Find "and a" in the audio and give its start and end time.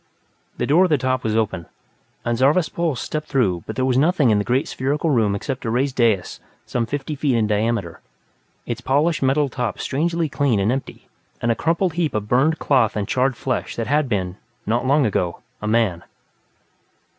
11.39-11.55